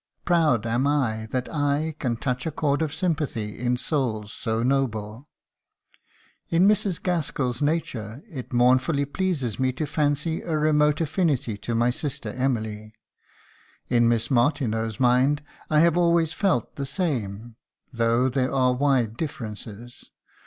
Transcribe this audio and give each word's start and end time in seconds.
Proud 0.25 0.65
am 0.65 0.87
I 0.87 1.27
that 1.29 1.47
I 1.53 1.93
can 1.99 2.17
touch 2.17 2.47
a 2.47 2.51
chord 2.51 2.81
of 2.81 2.91
sympathy 2.91 3.59
in 3.59 3.77
souls 3.77 4.33
so 4.33 4.63
noble. 4.63 5.29
In 6.49 6.67
Mrs. 6.67 6.99
Gaskell's 6.99 7.61
nature 7.61 8.23
it 8.27 8.51
mournfully 8.51 9.05
pleases 9.05 9.59
me 9.59 9.71
to 9.73 9.85
fancy 9.85 10.41
a 10.41 10.57
remote 10.57 11.01
affinity 11.01 11.55
to 11.57 11.75
my 11.75 11.91
sister 11.91 12.29
Emily. 12.29 12.95
In 13.89 14.09
Miss 14.09 14.31
Martineau's 14.31 14.99
mind 14.99 15.43
I 15.69 15.81
have 15.81 15.95
always 15.99 16.33
felt 16.33 16.77
the 16.77 16.85
same, 16.87 17.55
though 17.93 18.27
there 18.27 18.51
are 18.51 18.73
wide 18.73 19.17
differences. 19.17 20.09